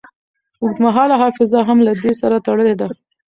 اوږدمهاله 0.61 1.15
حافظه 1.21 1.59
هم 1.67 1.77
له 1.87 1.93
دې 2.01 2.11
سره 2.21 2.37
تړلې 2.45 2.75
ده. 2.79 2.87